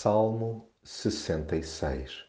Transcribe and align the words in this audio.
Salmo 0.00 0.70
66 0.84 2.24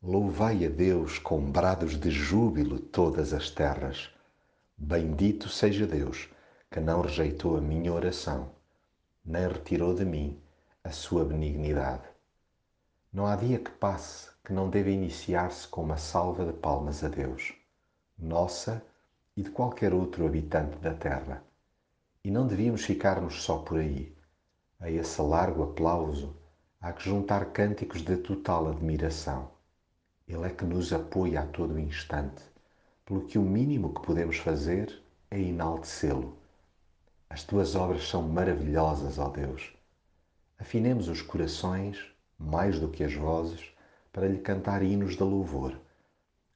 Louvai 0.00 0.64
a 0.64 0.68
Deus 0.68 1.18
com 1.18 1.50
brados 1.50 1.98
de 1.98 2.12
júbilo 2.12 2.78
todas 2.78 3.32
as 3.32 3.50
terras. 3.50 4.08
Bendito 4.78 5.48
seja 5.48 5.84
Deus, 5.84 6.28
que 6.70 6.78
não 6.78 7.00
rejeitou 7.00 7.56
a 7.56 7.60
minha 7.60 7.92
oração, 7.92 8.52
nem 9.24 9.48
retirou 9.48 9.96
de 9.96 10.04
mim 10.04 10.40
a 10.84 10.92
sua 10.92 11.24
benignidade. 11.24 12.04
Não 13.12 13.26
há 13.26 13.34
dia 13.34 13.58
que 13.58 13.72
passe 13.72 14.30
que 14.44 14.52
não 14.52 14.70
deva 14.70 14.90
iniciar-se 14.90 15.66
com 15.66 15.82
uma 15.82 15.96
salva 15.96 16.46
de 16.46 16.52
palmas 16.52 17.02
a 17.02 17.08
Deus, 17.08 17.52
nossa 18.16 18.80
e 19.36 19.42
de 19.42 19.50
qualquer 19.50 19.92
outro 19.92 20.24
habitante 20.24 20.76
da 20.76 20.94
terra. 20.94 21.42
E 22.22 22.30
não 22.30 22.46
devíamos 22.46 22.84
ficar-nos 22.84 23.42
só 23.42 23.58
por 23.58 23.80
aí 23.80 24.16
a 24.78 24.88
esse 24.88 25.20
largo 25.20 25.64
aplauso 25.64 26.43
há 26.84 26.92
que 26.92 27.08
juntar 27.08 27.46
cânticos 27.46 28.02
de 28.02 28.14
total 28.14 28.68
admiração. 28.68 29.48
Ele 30.28 30.44
é 30.44 30.50
que 30.50 30.66
nos 30.66 30.92
apoia 30.92 31.40
a 31.40 31.46
todo 31.46 31.78
instante, 31.78 32.42
pelo 33.06 33.24
que 33.24 33.38
o 33.38 33.42
mínimo 33.42 33.94
que 33.94 34.02
podemos 34.02 34.36
fazer 34.36 35.02
é 35.30 35.40
enaltecê-lo. 35.40 36.36
As 37.30 37.42
tuas 37.42 37.74
obras 37.74 38.06
são 38.06 38.20
maravilhosas, 38.28 39.18
ó 39.18 39.30
Deus. 39.30 39.72
Afinemos 40.58 41.08
os 41.08 41.22
corações, 41.22 42.04
mais 42.38 42.78
do 42.78 42.90
que 42.90 43.02
as 43.02 43.14
vozes, 43.14 43.64
para 44.12 44.28
lhe 44.28 44.40
cantar 44.40 44.82
hinos 44.82 45.16
de 45.16 45.22
louvor. 45.22 45.80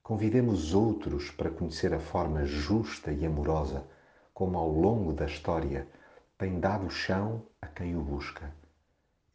Convidemos 0.03 0.75
outros 0.75 1.31
para 1.31 1.49
conhecer 1.49 1.91
a 1.91 1.99
forma 1.99 2.45
justa 2.45 3.11
e 3.11 3.25
amorosa 3.25 3.83
como 4.31 4.59
ao 4.59 4.69
longo 4.69 5.11
da 5.11 5.25
história 5.25 5.87
tem 6.37 6.59
dado 6.59 6.87
chão 6.91 7.41
a 7.59 7.65
quem 7.65 7.97
o 7.97 8.01
busca. 8.01 8.58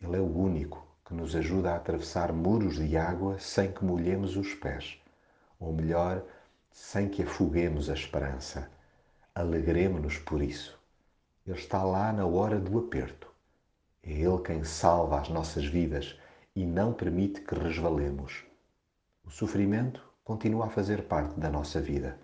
Ele 0.04 0.18
é 0.18 0.20
o 0.20 0.36
único 0.36 0.86
que 1.06 1.14
nos 1.14 1.34
ajuda 1.34 1.72
a 1.72 1.76
atravessar 1.76 2.30
muros 2.30 2.76
de 2.76 2.96
água 2.96 3.38
sem 3.38 3.72
que 3.72 3.82
molhemos 3.82 4.36
os 4.36 4.52
pés, 4.52 5.00
ou 5.58 5.72
melhor, 5.72 6.22
sem 6.70 7.08
que 7.08 7.22
afoguemos 7.22 7.88
a 7.88 7.94
esperança. 7.94 8.70
Alegremos-nos 9.34 10.18
por 10.18 10.42
isso. 10.42 10.78
Ele 11.46 11.56
está 11.56 11.82
lá 11.82 12.12
na 12.12 12.26
hora 12.26 12.60
do 12.60 12.78
aperto. 12.78 13.28
É 14.02 14.12
Ele 14.12 14.38
quem 14.44 14.62
salva 14.64 15.20
as 15.20 15.30
nossas 15.30 15.64
vidas 15.64 16.18
e 16.54 16.66
não 16.66 16.92
permite 16.92 17.40
que 17.40 17.54
resvalemos. 17.54 18.44
O 19.24 19.30
sofrimento 19.30 20.04
continua 20.22 20.66
a 20.66 20.70
fazer 20.70 21.04
parte 21.04 21.40
da 21.40 21.48
nossa 21.48 21.80
vida, 21.80 22.18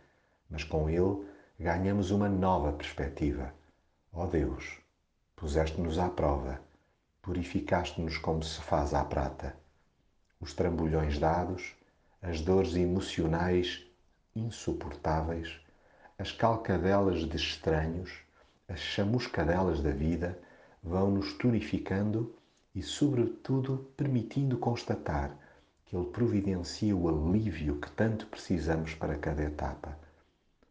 mas 0.51 0.63
com 0.63 0.91
ele 0.91 1.25
ganhamos 1.59 2.11
uma 2.11 2.29
nova 2.29 2.73
perspectiva 2.73 3.53
Ó 4.13 4.25
oh 4.25 4.27
Deus, 4.27 4.79
puseste-nos 5.37 5.97
à 5.97 6.09
prova, 6.09 6.61
purificaste-nos 7.23 8.17
como 8.19 8.43
se 8.43 8.61
faz 8.61 8.95
à 8.95 9.05
prata. 9.05 9.55
Os 10.41 10.55
trambolhões 10.55 11.19
dados, 11.19 11.75
as 12.23 12.41
dores 12.41 12.75
emocionais 12.75 13.85
insuportáveis, 14.35 15.61
as 16.19 16.33
calcadelas 16.33 17.29
de 17.29 17.37
estranhos, 17.37 18.11
as 18.69 18.81
chamuscadelas 18.81 19.83
da 19.83 19.91
vida 19.91 20.39
vão-nos 20.83 21.33
tonificando 21.35 22.35
e, 22.75 22.83
sobretudo, 22.83 23.91
permitindo 23.97 24.57
constatar 24.57 25.37
que 25.85 25.97
Ele 25.97 26.07
providencia 26.07 26.95
o 26.97 27.09
alívio 27.09 27.81
que 27.81 27.91
tanto 27.91 28.27
precisamos 28.27 28.95
para 28.95 29.19
cada 29.19 29.43
etapa. 29.43 29.99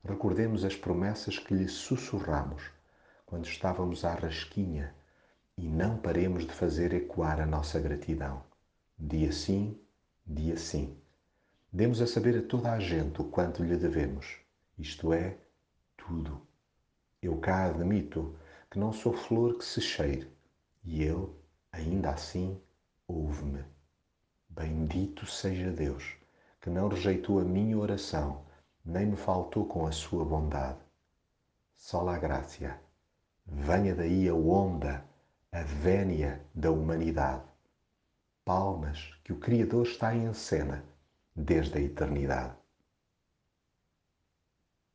Recordemos 0.03 0.63
as 0.63 0.75
promessas 0.75 1.37
que 1.37 1.53
lhe 1.53 1.67
sussurramos 1.67 2.63
quando 3.25 3.45
estávamos 3.45 4.05
à 4.05 4.13
rasquinha 4.13 4.95
e 5.61 5.67
não 5.67 5.97
paremos 5.97 6.47
de 6.47 6.53
fazer 6.53 6.93
ecoar 6.93 7.41
a 7.41 7.45
nossa 7.45 7.81
gratidão. 7.81 8.41
Dia 8.97 9.29
sim, 9.33 9.77
dia 10.25 10.55
sim. 10.55 10.97
Demos 11.69 12.01
a 12.01 12.07
saber 12.07 12.37
a 12.37 12.41
toda 12.41 12.71
a 12.71 12.79
gente 12.79 13.21
o 13.21 13.25
quanto 13.25 13.61
lhe 13.61 13.75
devemos, 13.75 14.37
isto 14.77 15.11
é, 15.11 15.37
tudo. 15.97 16.41
Eu 17.21 17.37
cá 17.39 17.65
admito 17.65 18.33
que 18.71 18.79
não 18.79 18.93
sou 18.93 19.11
flor 19.11 19.57
que 19.57 19.65
se 19.65 19.81
cheire, 19.81 20.31
e 20.81 21.03
ele, 21.03 21.27
ainda 21.73 22.11
assim, 22.11 22.57
ouve-me. 23.05 23.65
Bendito 24.47 25.25
seja 25.25 25.71
Deus, 25.71 26.15
que 26.61 26.69
não 26.69 26.87
rejeitou 26.87 27.37
a 27.37 27.43
minha 27.43 27.77
oração, 27.77 28.45
nem 28.85 29.07
me 29.07 29.17
faltou 29.17 29.65
com 29.65 29.85
a 29.85 29.91
sua 29.91 30.23
bondade. 30.23 30.79
Só 31.75 32.07
a 32.07 32.17
graça 32.17 32.79
venha 33.45 33.93
daí 33.93 34.29
a 34.29 34.33
onda, 34.33 35.08
a 35.51 35.63
vénia 35.63 36.45
da 36.53 36.71
humanidade. 36.71 37.43
Palmas 38.45 39.19
que 39.23 39.33
o 39.33 39.39
Criador 39.39 39.87
está 39.87 40.15
em 40.15 40.31
cena 40.31 40.83
desde 41.35 41.79
a 41.79 41.81
eternidade. 41.81 42.55